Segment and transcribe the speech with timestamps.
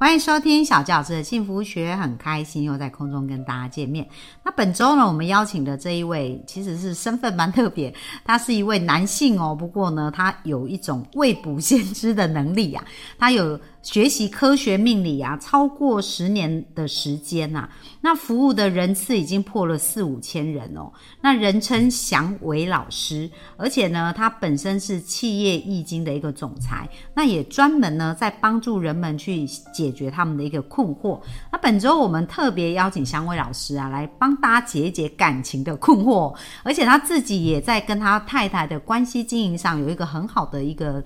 [0.00, 4.08] 欢迎收听小教师的幸福学，很开心又在空中跟大家见面。
[4.42, 7.94] 那本周呢，我们邀请的这一位其实是身份蛮特别，
[8.24, 9.54] 他是一位男性哦。
[9.54, 12.82] 不过呢，他有一种未卜先知的能力啊，
[13.18, 13.60] 他有。
[13.82, 17.66] 学习科学命理啊，超过十年的时间呐，
[18.02, 20.92] 那服务的人次已经破了四五千人哦。
[21.22, 31.18] 那人称祥伟老师，而且呢，他本身是企业易经的一个总裁，那也专门呢在帮助人们去解决他们的一个困惑。
[31.50, 41.02] 那本周我们特别邀请祥伟老师啊，来帮大家解一解感情的困惑，而且他自己也在跟他太太的关系经营上有一个很好的一个。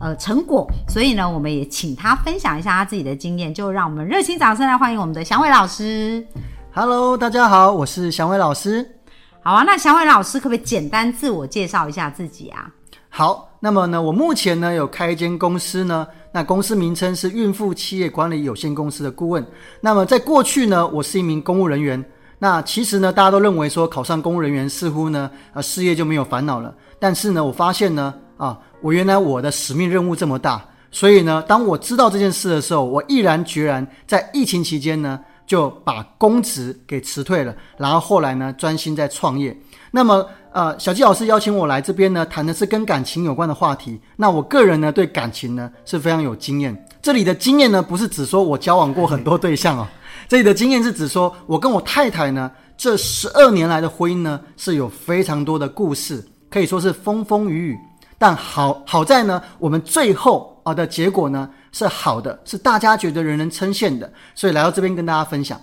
[0.00, 6.24] 呃，成果，所以呢，我们也请他分享一下他自己的经验，就让我们热情掌声来欢迎我们的祥伟老师。
[6.72, 8.88] Hello，大家好，我是祥伟老师。
[9.42, 12.70] 好啊，那祥伟老师可不可以简单自我介绍一下自己啊？
[13.08, 19.44] 好，那么呢，我目前呢有开一间公司呢，那公司名称是孕妇企业管理有限公司的顾问。
[19.80, 22.04] 那么在过去呢，我是一名公务人员。
[22.38, 26.72] 那其实呢，大家都认为说考上公务人员似乎呢，呃，事业就没有烦恼了。
[27.00, 28.58] 但是呢，我发现呢，啊。
[28.80, 39.54] 我原来我的使命任务这么大，所以呢，当我知道这件事的时候，我毅然决然在疫情期间呢，就把公职给辞退了，然后后来呢，专心在创业。
[39.90, 43.98] 那么，呃，小纪老师邀请我来这边呢，谈的是跟感情有关的话题。
[44.16, 46.86] 那我个人呢，对感情呢是非常有经验。
[47.02, 49.86] 这里的经验呢，不是指说我交往过很多对象哦，
[50.28, 57.78] 这里的经验是指说我跟我太太呢，这十二年来的婚姻呢，是有非常多的故事，可以说是风风雨雨。
[58.18, 65.60] 但好好在呢，我们最后啊的结果呢是好的，是大家觉得人人称羡的，所以来到这边跟大家分享。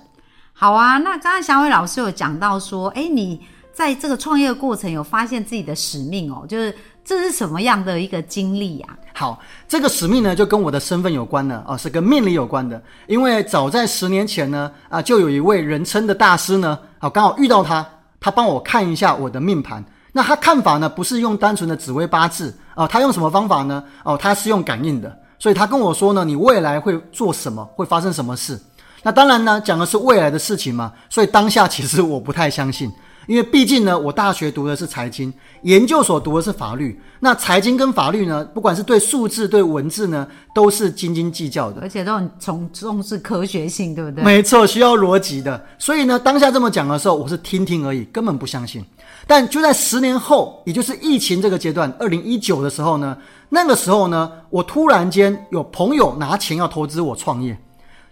[0.53, 3.41] 好啊，那刚刚小伟老师有讲到说，哎，你
[3.73, 8.87] 在这个创业过程有发现自己的使命哦，就是这是什么样的一个经历呀？
[9.13, 9.37] 好，
[9.67, 12.81] 这个使命呢就跟我的身份有关了啊，是跟命理有关的。
[13.07, 17.85] 因为早在十年前呢，啊，就有一位人称的大师呢，好刚好遇到他，
[18.21, 19.83] 他帮我看一下我的命盘。
[20.17, 20.87] 那他看法呢？
[20.87, 23.83] 不是用单纯的紫微八字哦，他用什么方法呢？
[24.01, 28.57] 哦，他是用感应的，所以他跟我说呢，你未来会做什么，会发生什么事？
[29.03, 32.89] 那当然呢，讲的是未来的事情嘛，所以当下其实我不太相信。
[33.27, 35.33] 因为毕竟呢，我大学读的是财经，
[35.63, 36.97] 研究所读的是法律。
[37.19, 44.23] 那财经跟法律呢，不管是对数字、对文字呢，都是斤斤计较的，而且都很重重视科学性，对不对？
[44.23, 45.61] 没错，需要逻辑的。
[45.77, 48.85] 所以呢，当下这么讲的时候，我是听听而已，根本不相信。
[49.27, 53.17] 但就在十年后，也就是疫情这个阶段，二零一九的时候呢，
[53.49, 57.57] 那个时候呢，我突然间有朋友拿钱要投资我创业，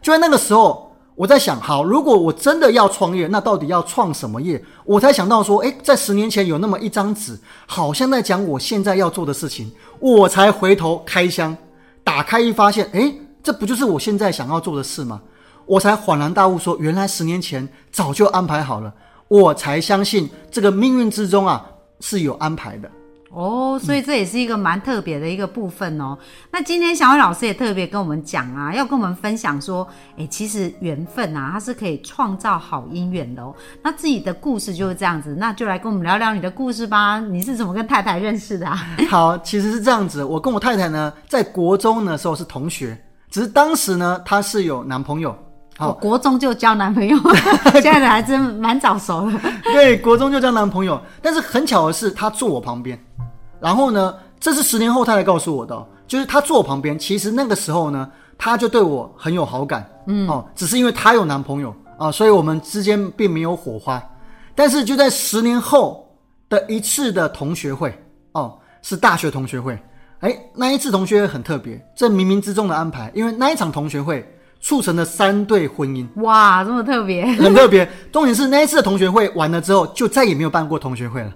[0.02, 0.90] 就在那个时候。
[1.16, 4.60] 我在想，好，如果我真的要创业，那到底要创什么业？
[4.84, 9.72] 我才想到说，诶，在十年前有那么一张纸，好像在讲我现在要做的事情。
[10.00, 11.56] 我才回头开箱，
[12.04, 15.22] 打开一发现，诶，这不就是我现在想要做的事吗？
[15.68, 18.92] 我才恍然大悟，说原来十年前早就安排好了。
[19.34, 21.66] 我才相信这个命运之中啊
[22.02, 22.92] 是有安排的。
[23.32, 26.16] 哦，所以这也是一个蛮特别的一个部分哦。
[26.52, 29.88] 那今天小伟老师也特别跟我们讲啊，要跟我们分享说，
[30.20, 33.52] 哎，其实缘分啊，它是可以创造好姻缘的哦。
[33.82, 37.20] 那自己的故事就是这样子，那就来跟我们聊聊你的故事吧。
[37.20, 38.68] 你是怎么跟太太认识的？
[39.10, 42.96] 好，其实是这样子，我跟我太太呢，在国中的时候是同学，
[43.32, 45.36] 只是当时呢，她是有男朋友。
[45.84, 47.18] 好，国中就交男朋友，
[47.82, 49.38] 现在的还真蛮早熟的。
[49.64, 52.98] 对，国中就交男朋友，但是很巧的是，他坐我旁边。
[53.60, 56.98] 然后呢，这是十年后他才告诉我的，就是他坐我旁边。
[56.98, 64.02] 其实那个时候呢，他就对我很有好感，嗯哦，只是因为他有男朋友啊，所以我们之间并没有火花。
[64.56, 66.08] 但是就在十年后
[66.48, 67.94] 的一次的同学会，
[68.34, 69.78] 哦，是大学同学会，
[70.20, 74.26] 哎，那一次同学会很特别，这冥冥之中的安排，因为那一场同学会。
[74.64, 77.88] 促成了三对婚姻，哇，这么特别，很特别。
[78.14, 81.34] 重点是那一次的同学会完了之后，就再也没有办过同学会了，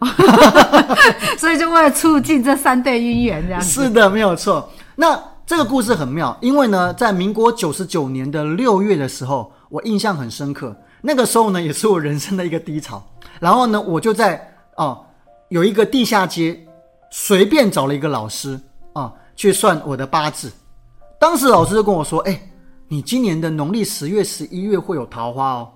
[1.37, 4.69] 所以就为了促进这三对姻缘，这样是的，没有错。
[4.95, 10.73] 那这个故事很妙，因为呢，在民国九十九年的六月的时候，我印象很深刻。
[11.01, 13.05] 那个时候呢，也是我人生的一个低潮。
[13.41, 14.41] 然后呢，我就在
[14.77, 15.05] 哦，
[15.49, 16.57] 有一个地下街，
[17.11, 18.57] 随便找了一个老师
[18.93, 20.49] 啊，去算我的八字。
[21.19, 22.41] 当时老师就跟我说：“哎。”
[22.89, 25.69] 你今年的农历十月、十一月会有桃花哦，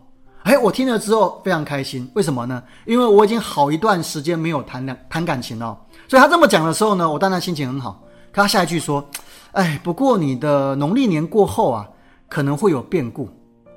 [0.44, 2.10] 哎，我听了之后非常开心。
[2.16, 2.64] 为什么呢？
[2.86, 5.78] 因为我已经好一段时间没有谈两谈感情了，
[6.08, 8.02] 所以他这么讲的时候呢，我当然心情很好。
[8.32, 9.06] 可他下一句说
[9.52, 11.86] ：“哎，不过你的农历年过后啊，
[12.30, 13.28] 可能会有变故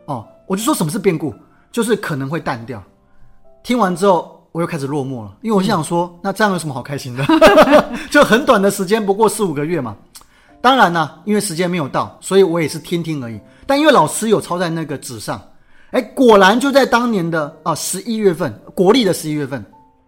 [0.07, 1.35] 哦。”我就说什么是变故，
[1.73, 2.81] 就是可能会淡掉。
[3.65, 7.27] 听完之后，我又开始落寞了，因为我想说，那这样有什么好开心的？
[8.13, 9.97] 就很短的时间，不过四五个月嘛。
[10.65, 13.39] 当然呢，因为时间没有到，所以我也是听听而已。
[13.67, 15.39] 但因为老师有抄在那个纸上，
[15.91, 19.63] 哎，果然就在当年的啊十一月份，国历的十一月份，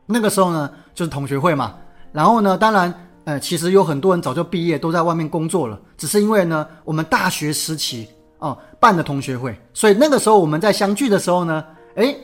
[0.06, 1.74] 那个时候呢，就是同学会嘛。
[2.10, 2.94] 然后呢，当然，
[3.24, 11.62] 呃，其实有很多人早就毕业，都在外面工作了，只是因为呢，我们大学时期哦办的同学会，所以那个时候我们在相聚的时候呢，
[11.96, 12.16] 哎。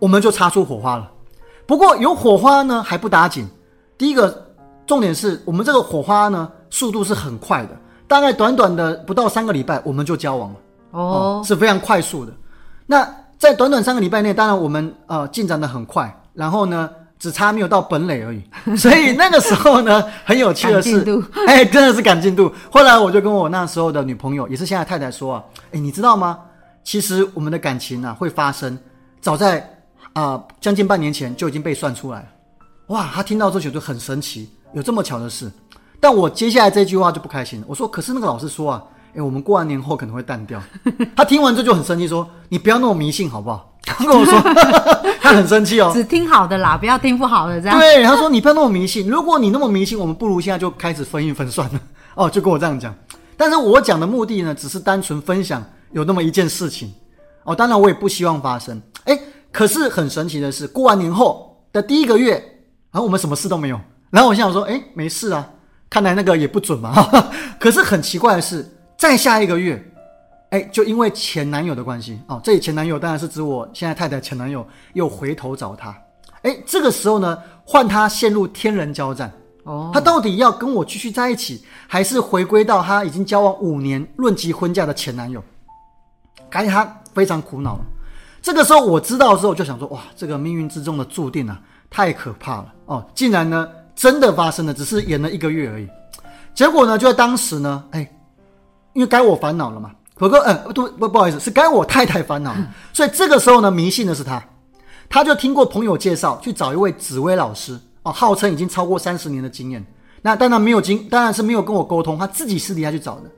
[0.00, 1.10] 我们就擦出火花了，
[1.66, 3.48] 不过有火花呢还不打紧。
[3.96, 4.52] 第一个
[4.86, 7.76] 重点是我们这个火花呢速度是很快的，
[8.08, 10.56] 大概短短的不到三个礼拜我们就交往了
[10.90, 12.32] 哦，是非常快速的。
[12.84, 18.42] 那在短短三个礼拜内，当然我们呃进展的很快，然后呢只差没有到本垒而已。
[18.76, 21.04] 所以那个时候呢很有趣的是，
[21.46, 22.52] 哎，真的是赶进度。
[22.72, 26.40] 后来我就跟我那时候的女朋友，也是现在太太说啊，哎，你知道吗？
[26.82, 28.76] 其实我们的感情啊会发生，
[29.20, 29.70] 早在。
[30.14, 32.26] 啊，将近半年前就已经被算出来了，
[32.86, 33.10] 哇！
[33.12, 35.50] 他听到这些就很神奇，有这么巧的事。
[36.04, 37.66] 但我接下来这句话就不开心了。
[37.66, 38.84] 我说：“可是那个老师说啊，
[39.16, 40.62] 哎，我们过完年后可能会淡掉。
[41.16, 44.38] ”他听完这就很生气，说：“你不要那么迷信好不好？”他跟我说，
[45.18, 47.78] 他很生气哦，只听好的啦，不要听不好的这样。
[47.78, 51.80] 对，他说：“你不要那么迷信，如果你那么迷信，我们不如现在就开始分一分算了。
[52.16, 52.94] ”哦，就跟我这样讲。
[53.34, 56.92] 但是我讲的目的呢，只是单纯分享有那么一件事情。
[57.44, 58.78] 哦，当然我也不希望发生。
[59.04, 59.18] 哎。
[59.50, 62.32] 可是很神奇的是，过完年后的第一个月，
[62.90, 63.80] 然后我们什么事都没有。
[64.10, 65.48] 然后我想说，哎，没事啊，
[65.94, 66.92] 看来那个也不准嘛。
[67.56, 68.68] 可是很奇怪的是，
[68.98, 69.80] 再下一个月，
[70.50, 75.96] 哎，就因为前男友的关系哦，这里前男友当然是指我现在太太前男友，又回头找他。
[76.42, 79.32] 哎，这个时候呢，换他陷入天人交战
[79.62, 85.40] 哦，他到底要跟我继续在一起，还是回归到他已经交往五年、论及婚嫁的前男友？
[86.50, 87.84] 感觉他非常苦恼了。
[88.42, 93.06] 这个时候我知道之后，就想说：哇，这个命运之中的注定啊，太可怕了哦！
[93.14, 95.88] 竟然呢，真的发生了，只是演了一个月而已。
[96.54, 98.08] 结果呢，就在当时呢，哎，
[98.92, 102.54] 因为该我烦恼了嘛，可哥，嗯，不不不好意思，是该我太太烦恼。
[102.92, 104.42] 所以这个时候呢，迷信的是他，
[105.08, 109.84] 他就听过朋友介绍去找一位紫薇老师哦，号称已经超过三十年的经验。
[110.22, 113.30] 那当然没有经，当然是没有跟我沟通，他自己私底下去找的。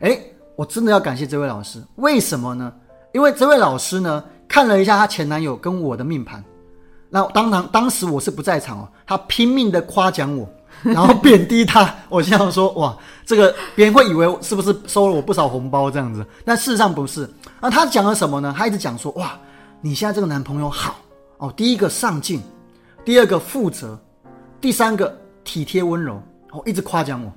[0.00, 0.20] 哎，
[0.56, 2.72] 我真的要感谢这位老师，为什么呢？
[3.12, 4.24] 因为这位老师呢。
[4.50, 6.42] 看了一下她前男友跟我的命盘，
[7.10, 8.88] 那当然当时我是不在场哦。
[9.06, 10.48] 他拼命的夸奖我，
[10.82, 11.94] 然后贬低他。
[12.08, 16.24] 我这样说哇，这个别人会以为是不是收了我不少红包这样子？
[16.44, 17.28] 但事实上不是。
[17.60, 18.54] 那他讲了什么呢？
[18.56, 19.38] 他一直讲说哇，
[19.80, 20.96] 你现在这个男朋友好
[21.38, 21.52] 哦。
[21.56, 22.42] 第一个上进，
[23.04, 23.98] 第二个负责，
[24.60, 26.22] 第三个体贴温柔
[26.52, 27.32] 哦，一直夸奖我。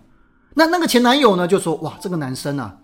[0.54, 2.76] 那那个前男友呢就说哇，这个男生啊。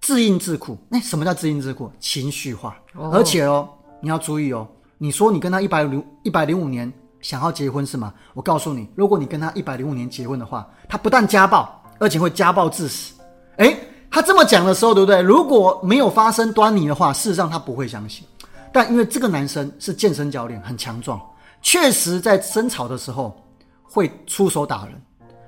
[0.00, 1.90] 自硬自苦，那什么叫自硬自苦？
[1.98, 2.76] 情绪化，
[3.12, 3.68] 而且哦，
[4.00, 4.66] 你要注意哦。
[4.98, 8.12] 你说你跟他一百零一百零五年想要结婚是吗？
[8.34, 13.14] 我告诉你，如果你跟他一百零五年结婚的话，他不但家暴，而且会家暴致死。
[13.58, 13.76] 哎，
[14.10, 15.20] 他这么讲的时候，对不对？
[15.20, 18.26] 如果没有发生端倪的话，事实上他不会相信。
[18.72, 21.20] 但因为这个男生是健身教练，很强壮，
[21.62, 23.40] 确实在争吵的时候
[23.82, 24.94] 会出手打人，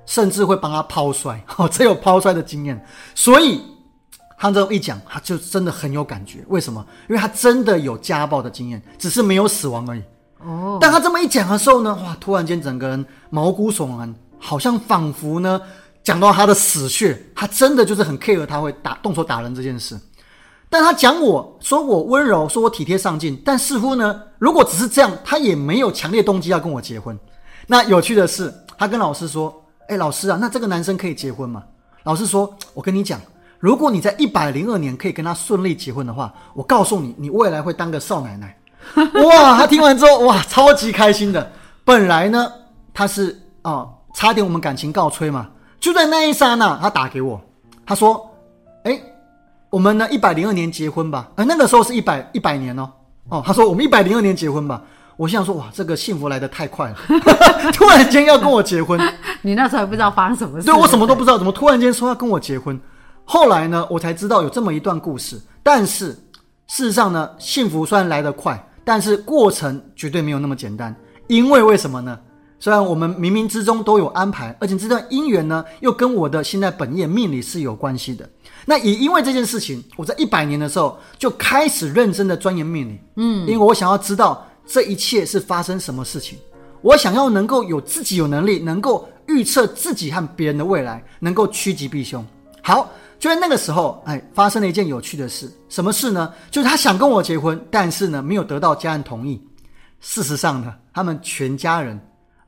[0.05, 1.43] 甚至会帮他抛摔。
[1.57, 2.81] 哦，这有抛摔的经验，
[3.15, 3.61] 所以。
[4.41, 6.43] 他这么一讲，他就真的很有感觉。
[6.47, 6.83] 为什么？
[7.07, 10.01] 因为他真的有家暴的经验，只是没有死亡而已。
[10.39, 10.79] 哦。
[10.81, 12.17] 但他这么一讲的时候呢，哇！
[12.19, 15.61] 突然间整个人毛骨悚然，好像仿佛呢
[16.03, 17.23] 讲到他的死穴。
[17.35, 19.95] 他真的就是很 care 他会打动手打人这件事。
[20.71, 27.15] 但他讲我说我温柔，说我体贴上进，但似乎呢，如果只是这样，他也没有强烈动机要跟我结婚。
[27.67, 31.63] 那有趣的是，他跟老师说：“哎，老师啊，那这个男生可以结婚吗？”
[32.05, 33.21] 老师说：“我跟你讲。”
[33.61, 38.57] 如果你在一百零二年可以跟他顺利结婚的话，我告诉你，你未来会当个少奶奶。
[39.23, 41.51] 哇，他听完之后，哇，超级开心的。
[41.85, 42.51] 本来呢，
[42.91, 45.47] 他是啊，差点我们感情告吹嘛。
[45.79, 47.39] 就在那一刹那，他打给我，
[47.85, 48.27] 他说
[48.83, 48.99] ：“哎，
[49.69, 52.89] 我们呢一百零二年结婚吧。”哎，那个时候是一百一百年哦。
[53.29, 54.81] 哦，他说我们一百零二年结婚吧。
[55.17, 56.95] 我想说，哇，这个幸福来得太快了，
[57.73, 58.99] 突然间要跟我结婚。
[59.43, 60.65] 你那时候还不知道发生什么事？
[60.65, 62.79] 对我什么都不知道，怎么突然间说要跟我结婚？
[63.31, 65.39] 后来呢，我才知道有这么一段故事。
[65.63, 66.07] 但是
[66.67, 70.93] 事实上呢，幸福虽然来得快，但是过程绝对没有那么简单。
[71.27, 72.19] 因为为什么呢？
[72.59, 78.29] 虽然我们冥冥之中都有安排，而且这段姻缘呢，又跟我的现在本业命理是有关系的。
[78.65, 82.99] 那也因为这件事情，我在一百年的时候就开始认真的钻研命理。
[83.15, 86.37] 嗯，因为我想要知道这一切是发生什么事情，
[86.81, 92.25] 我想要能够有自己有能力，能够预测自己和别人的未来，能够趋吉避凶。
[92.61, 95.47] 好，就在那个时候，哎，发生了一件有趣的事。
[95.69, 96.33] 什么事呢？
[96.49, 99.39] 就是他想跟我结婚，但是呢，没有得到家人同意。
[99.99, 101.99] 事实上呢，他们全家人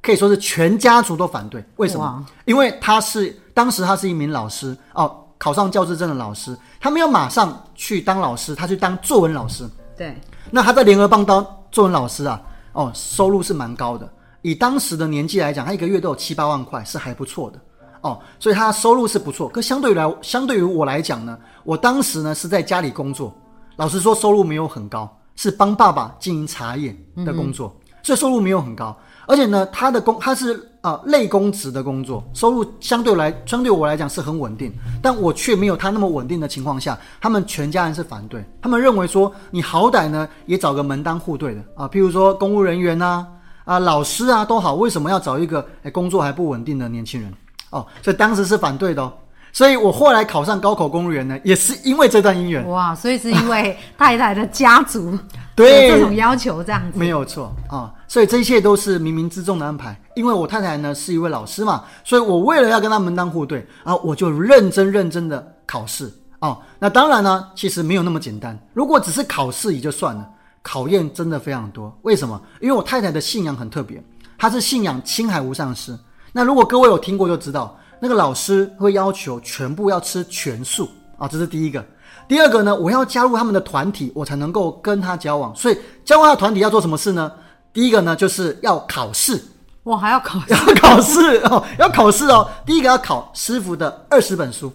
[0.01, 1.63] 可以说是全家族都反对。
[1.75, 2.25] 为什么？
[2.45, 9.69] 因为他是当时他是一名老师哦，考上教师证的老师，他没有马上去当老师，他去当作文老师。
[9.95, 10.19] 对。
[10.49, 14.11] 那他在联合邦当作文老师啊，哦，收入是蛮高的。
[14.41, 17.59] 以当时的年纪来讲，他一个月都有七八万块，是还不错的
[18.03, 18.19] 哦。
[18.39, 19.49] 所以他收入是不错。
[19.49, 23.35] 可相对于来，相对于我来讲呢，我当时呢是在家里工作，
[23.75, 25.11] 老实说收入没有很高。
[25.35, 26.95] 是帮爸爸经营茶叶
[27.25, 28.95] 的工作，所以收入没有很高。
[29.25, 43.25] 而且呢，他的工他是啊类公职的工作，收入相对来相对我来讲是很稳定，但我却没有他那么稳定的情况下，他们全家人是反对，他们认为说你好歹呢也找个门当户对的啊，譬如说公务人员呐
[43.65, 47.33] 啊老师啊都好，为什么要找一个哎工作还不稳定的年轻人
[47.73, 47.85] 哦？
[48.01, 49.01] 所以当时是反对的。
[49.01, 49.11] 哦。
[49.51, 52.67] 所以我后来考上高考公务员呢，也是因为这段姻缘。
[52.67, 55.15] 哇，所以是因为太太的家族
[55.55, 57.93] 对这种要求这样子，没有错啊。
[58.07, 59.95] 所以这一切都是冥冥之中的安排。
[60.15, 66.57] 因为我太太呢是一位老师嘛，所以我为了要跟他门当户对啊，我就认真认真的考试啊。
[66.79, 68.57] 那当然呢，其实没有那么简单。
[68.73, 70.27] 如果只是考试也就算了，
[70.63, 71.95] 考验真的非常多。
[72.01, 72.41] 为什么？
[72.59, 74.03] 因为我太太的信仰很特别，
[74.35, 75.95] 她是信仰青海无上师。
[76.33, 77.79] 那如果各位有听过就知道。
[77.99, 81.81] 那个老师会要求全部要吃全素啊，这是第一个。
[82.27, 85.55] 第二个呢，我要加入他们的团体，我才能够跟他交往。
[85.55, 87.31] 所以加入他的团体要做什么事呢？
[87.71, 89.41] 第一个呢，就是要考试。
[89.83, 92.45] 我，还要考要考试哦，要考试哦。
[92.65, 94.69] 第一个要考师傅的二十本书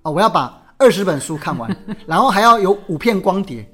[0.00, 3.70] 啊，我要把二十本书看完，然后还要有五片光碟，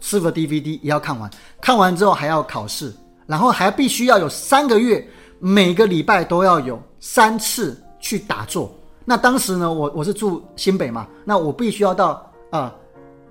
[0.00, 1.28] 师傅的 DVD 也要看完。
[1.60, 2.94] 看完之后还要考试，
[3.26, 5.04] 然后还必须要有三个月，
[5.38, 7.76] 每个礼拜都要有三次。
[8.00, 8.72] 去打坐，
[9.04, 12.72] 那当时呢，我我是住新北嘛，那我必须要到啊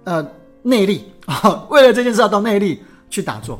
[0.03, 0.23] 呃
[0.61, 1.05] 内力。
[1.25, 3.57] 啊， 为了这件事要到内力去打坐。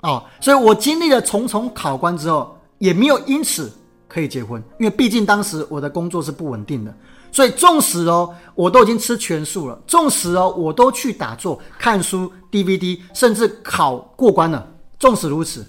[0.00, 3.70] 哦，所以我经历了重重考关之后，也没有因此
[4.08, 6.94] 可以结婚，因为毕竟当时我的工作是不稳定的，
[7.30, 14.66] 所以纵使哦我都已经吃全素了，纵使哦我都去打坐、看书、DVD，甚至考过关了，
[14.98, 15.64] 纵使如此，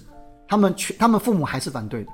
[0.52, 2.10] 他们全他们父母还是反对的。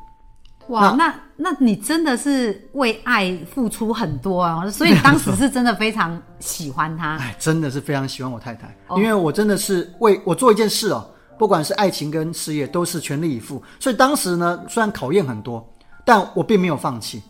[0.69, 4.65] 哇，那那你真的是为爱付出很多啊！
[4.71, 11.05] 所以当时是真的非常喜欢他，哎，真的是非常喜欢我太太，因为我真的是为我做一件事哦，
[11.37, 13.61] 不管是爱情跟事业，都是全力以赴。
[13.81, 15.69] 所以当时呢，虽然考验很多，
[16.05, 17.21] 但我并没有放弃。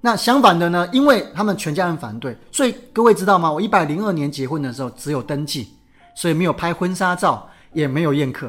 [0.00, 3.50] 那相反的呢，因为他们全家人反对，所以各位知道吗？
[3.50, 5.74] 我一百零二年结婚的时候只有登记，
[6.14, 8.48] 所以没有拍婚纱照，也没有宴客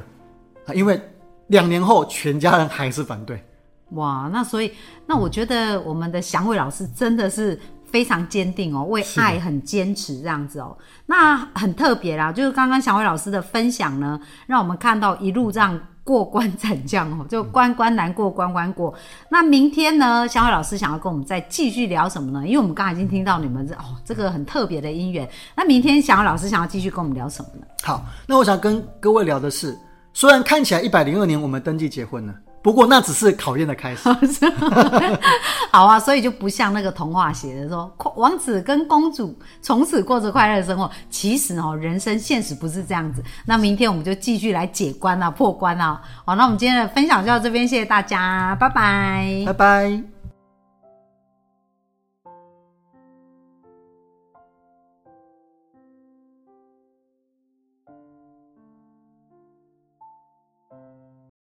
[0.67, 1.01] 啊，因为
[1.47, 3.43] 两年后全家人还是反对。
[3.89, 4.71] 哇，那所以，
[5.05, 10.75] 那我觉得我们的祥伟老师真的是非常坚定哦，为爱很坚持这样子哦。
[11.05, 18.91] 那很特别啦，就是刚刚祥伟老师的分享呢，让我们看到一路这样过关斩将哦，就关关难过关关过。
[19.29, 22.47] 那明天呢，祥伟老师想要跟我们再继续聊什么呢？
[22.47, 25.29] 因为我们刚才已经听到你们这哦这个很特别的姻缘。
[25.55, 27.67] 那明天祥伟老师想要继续跟我们聊什么呢？
[27.83, 29.77] 好，那我想跟各位聊的是，
[30.13, 32.33] 虽然看起来一百零二年我们登记结婚了。
[32.61, 34.07] 不过那只是考验的开始。
[35.69, 40.89] 好啊，所以就不像那个童话写的说，王子跟公主从此过着快乐的生活。
[41.09, 43.21] 其实哦，人生现实不是这样子。
[43.45, 46.01] 那明天我们就继续来解关啊，破关啊。
[46.23, 50.12] 好，那我们今天的分享就到这边，谢谢大家，拜拜，拜拜。